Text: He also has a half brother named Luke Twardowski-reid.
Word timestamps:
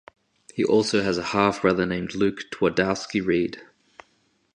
He 0.55 0.63
also 0.63 1.03
has 1.03 1.19
a 1.19 1.23
half 1.25 1.61
brother 1.61 1.85
named 1.85 2.15
Luke 2.15 2.45
Twardowski-reid. 2.51 3.61